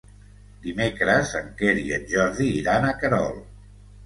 Dimecres 0.61 1.33
en 1.41 1.51
Quer 1.59 1.75
i 1.83 1.93
en 1.99 2.09
Jordi 2.15 2.49
iran 2.63 2.89
a 2.89 2.97
Querol. 3.05 3.39